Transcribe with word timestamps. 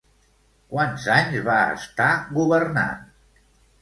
Quants 0.71 1.05
anys 1.17 1.37
va 1.49 1.57
estar 1.75 2.09
governant? 2.41 3.09